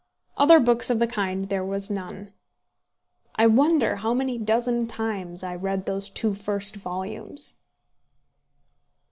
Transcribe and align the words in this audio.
Other 0.35 0.59
books 0.59 0.89
of 0.89 0.97
the 0.97 1.05
kind 1.05 1.47
there 1.47 1.63
was 1.63 1.91
none. 1.91 2.33
I 3.35 3.45
wonder 3.45 3.97
how 3.97 4.15
many 4.15 4.39
dozen 4.39 4.87
times 4.87 5.43
I 5.43 5.53
read 5.53 5.85
those 5.85 6.09
two 6.09 6.33
first 6.33 6.77
volumes. 6.77 7.57